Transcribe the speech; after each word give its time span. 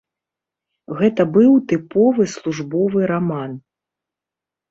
Гэта 1.01 1.25
быў 1.35 1.51
тыповы 1.73 2.23
службовы 2.35 2.99
раман. 3.11 3.51